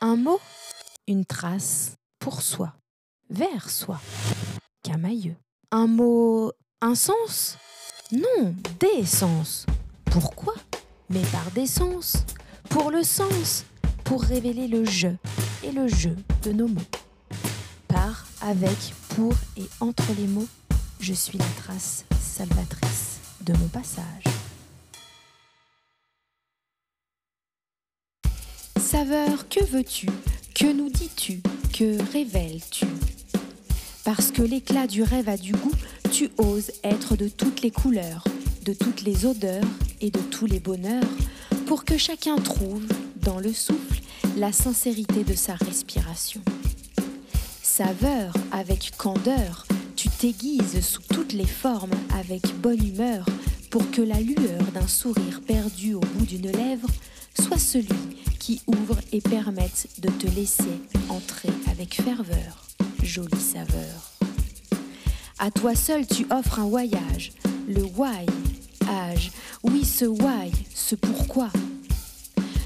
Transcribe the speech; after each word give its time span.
Un 0.00 0.14
mot, 0.14 0.38
une 1.08 1.24
trace 1.24 1.96
pour 2.20 2.40
soi, 2.40 2.72
vers 3.30 3.68
soi, 3.68 4.00
camailleux. 4.84 5.34
Un 5.72 5.88
mot, 5.88 6.52
un 6.80 6.94
sens? 6.94 7.56
Non, 8.12 8.54
des 8.78 9.04
sens. 9.04 9.66
Pourquoi? 10.04 10.54
Mais 11.10 11.22
par 11.32 11.50
des 11.50 11.66
sens, 11.66 12.18
pour 12.70 12.92
le 12.92 13.02
sens, 13.02 13.64
pour 14.04 14.22
révéler 14.22 14.68
le 14.68 14.84
je 14.84 15.08
et 15.64 15.72
le 15.72 15.88
jeu 15.88 16.14
de 16.44 16.52
nos 16.52 16.68
mots. 16.68 16.80
Par, 17.88 18.24
avec, 18.40 18.94
pour 19.16 19.34
et 19.56 19.68
entre 19.80 20.12
les 20.16 20.28
mots, 20.28 20.48
je 21.00 21.12
suis 21.12 21.38
la 21.38 21.62
trace 21.64 22.04
salvatrice 22.20 23.18
de 23.40 23.52
mon 23.54 23.66
passage. 23.66 24.27
Saveur, 28.90 29.50
que 29.50 29.62
veux-tu 29.66 30.06
Que 30.54 30.72
nous 30.72 30.88
dis-tu 30.88 31.42
Que 31.74 32.00
révèles-tu 32.10 32.86
Parce 34.02 34.30
que 34.30 34.40
l'éclat 34.40 34.86
du 34.86 35.02
rêve 35.02 35.28
a 35.28 35.36
du 35.36 35.52
goût, 35.52 35.74
tu 36.10 36.30
oses 36.38 36.70
être 36.82 37.14
de 37.14 37.28
toutes 37.28 37.60
les 37.60 37.70
couleurs, 37.70 38.24
de 38.64 38.72
toutes 38.72 39.02
les 39.02 39.26
odeurs 39.26 39.68
et 40.00 40.10
de 40.10 40.20
tous 40.20 40.46
les 40.46 40.58
bonheurs, 40.58 41.04
pour 41.66 41.84
que 41.84 41.98
chacun 41.98 42.36
trouve, 42.36 42.86
dans 43.16 43.40
le 43.40 43.52
souffle, 43.52 44.00
la 44.38 44.52
sincérité 44.52 45.22
de 45.22 45.34
sa 45.34 45.54
respiration. 45.54 46.40
Saveur 47.62 48.32
avec 48.52 48.92
candeur, 48.96 49.66
tu 49.96 50.08
t'aiguises 50.08 50.80
sous 50.80 51.02
toutes 51.02 51.34
les 51.34 51.46
formes 51.46 51.94
avec 52.18 52.58
bonne 52.62 52.82
humeur 52.82 53.26
pour 53.70 53.90
que 53.90 54.02
la 54.02 54.20
lueur 54.20 54.62
d'un 54.72 54.86
sourire 54.86 55.40
perdu 55.46 55.94
au 55.94 56.00
bout 56.00 56.26
d'une 56.26 56.50
lèvre 56.50 56.88
soit 57.38 57.58
celui 57.58 57.88
qui 58.38 58.60
ouvre 58.66 58.98
et 59.12 59.20
permette 59.20 59.88
de 59.98 60.08
te 60.08 60.26
laisser 60.26 60.80
entrer 61.08 61.50
avec 61.70 62.00
ferveur, 62.00 62.64
jolie 63.02 63.40
saveur. 63.40 64.12
À 65.38 65.50
toi 65.50 65.74
seul 65.74 66.06
tu 66.06 66.26
offres 66.30 66.60
un 66.60 66.68
voyage, 66.68 67.32
le 67.68 67.82
why, 67.82 68.26
âge, 68.88 69.30
oui 69.62 69.84
ce 69.84 70.06
why, 70.06 70.50
ce 70.74 70.94
pourquoi. 70.94 71.50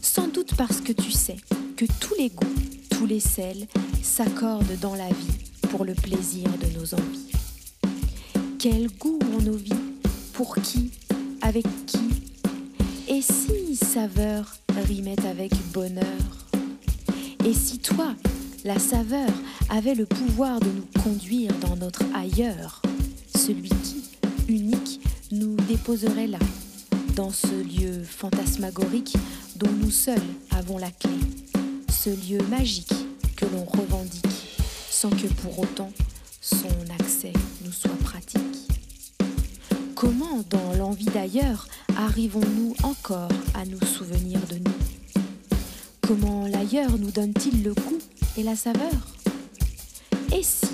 Sans 0.00 0.28
doute 0.28 0.54
parce 0.56 0.80
que 0.80 0.92
tu 0.92 1.10
sais 1.10 1.36
que 1.76 1.84
tous 2.00 2.14
les 2.18 2.30
goûts, 2.30 2.46
tous 2.90 3.06
les 3.06 3.20
sels 3.20 3.66
s'accordent 4.02 4.78
dans 4.80 4.94
la 4.94 5.08
vie 5.08 5.38
pour 5.70 5.84
le 5.84 5.94
plaisir 5.94 6.48
de 6.58 6.78
nos 6.78 6.94
envies. 6.94 7.32
Quel 8.58 8.88
goût 8.98 9.18
ont 9.36 9.42
nos 9.42 9.56
vies 9.56 9.85
Pour 10.36 10.56
qui 10.56 10.90
Avec 11.40 11.64
qui 11.86 12.10
Et 13.08 13.22
si 13.22 13.74
saveur 13.74 14.54
rimait 14.86 15.24
avec 15.26 15.50
bonheur 15.72 16.04
Et 17.42 17.54
si 17.54 17.78
toi, 17.78 18.14
la 18.62 18.78
saveur, 18.78 19.30
avait 19.70 19.94
le 19.94 20.04
pouvoir 20.04 20.60
de 20.60 20.66
nous 20.66 21.02
conduire 21.02 21.52
dans 21.60 21.76
notre 21.76 22.02
ailleurs 22.14 22.82
Celui 23.34 23.70
qui, 23.70 24.02
unique, 24.46 25.00
nous 25.32 25.56
déposerait 25.68 26.26
là, 26.26 26.38
dans 27.14 27.30
ce 27.30 27.46
lieu 27.46 28.02
fantasmagorique 28.04 29.16
dont 29.56 29.72
nous 29.72 29.90
seuls 29.90 30.18
avons 30.50 30.76
la 30.76 30.90
clé, 30.90 31.18
ce 31.88 32.10
lieu 32.10 32.42
magique 32.50 32.92
que 33.36 33.46
l'on 33.46 33.64
revendique 33.64 34.58
sans 34.90 35.10
que 35.10 35.28
pour 35.42 35.58
autant 35.60 35.92
son 36.42 36.68
accès 37.00 37.32
nous 37.64 37.72
soit 37.72 37.96
pratique. 38.04 38.45
Comment, 39.96 40.44
dans 40.50 40.74
l'envie 40.74 41.06
d'ailleurs, 41.06 41.68
arrivons-nous 41.96 42.74
encore 42.82 43.30
à 43.54 43.64
nous 43.64 43.80
souvenir 43.80 44.38
de 44.46 44.56
nous? 44.58 45.24
Comment 46.02 46.46
l'ailleurs 46.46 46.98
nous 46.98 47.10
donne-t-il 47.10 47.62
le 47.62 47.72
goût 47.72 47.98
et 48.36 48.42
la 48.42 48.56
saveur? 48.56 48.92
Et 50.36 50.42
si 50.42 50.66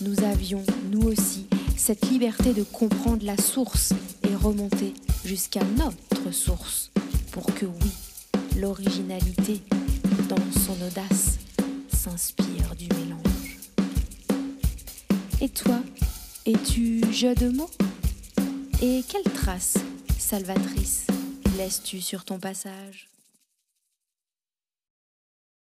nous 0.00 0.18
avions, 0.24 0.62
nous 0.90 1.02
aussi, 1.02 1.44
cette 1.76 2.08
liberté 2.08 2.54
de 2.54 2.62
comprendre 2.62 3.26
la 3.26 3.36
source 3.36 3.92
et 4.22 4.34
remonter 4.34 4.94
jusqu'à 5.26 5.62
notre 5.76 6.32
source, 6.32 6.90
pour 7.32 7.44
que 7.44 7.66
oui, 7.66 7.90
l'originalité, 8.56 9.60
dans 10.30 10.36
son 10.64 10.72
audace, 10.86 11.36
s'inspire 11.94 12.74
du 12.78 12.88
mélange? 12.96 13.58
Et 15.42 15.50
toi, 15.50 15.82
es-tu 16.46 17.02
jeu 17.12 17.34
de 17.34 17.50
mots? 17.50 17.68
Et 18.86 19.02
quelle 19.08 19.32
trace 19.32 19.78
salvatrice 20.18 21.06
laisses-tu 21.56 22.02
sur 22.02 22.22
ton 22.22 22.38
passage? 22.38 23.08